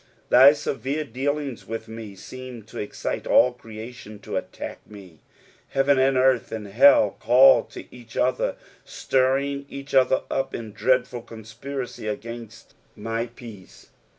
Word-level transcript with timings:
Thy 0.29 0.53
severe 0.53 1.03
dealings 1.03 1.67
with 1.67 1.87
me 1.87 2.15
seem 2.15 2.63
to 2.63 2.79
excite 2.79 3.27
all 3.27 3.53
creation 3.53 4.17
to 4.21 4.35
attack 4.35 4.79
me; 4.89 5.19
heaven, 5.69 5.99
and 5.99 6.17
earth, 6.17 6.51
and 6.51 6.65
hell, 6.65 7.17
call 7.19 7.63
to 7.65 7.85
each 7.95 8.17
other, 8.17 8.55
stirring 8.83 9.63
each 9.69 9.93
other 9.93 10.23
up 10.31 10.55
in 10.55 10.71
dreadful 10.73 11.21
conspiracy 11.21 12.07
against 12.07 12.73
my 12.95 13.27
peace. 13.27 13.91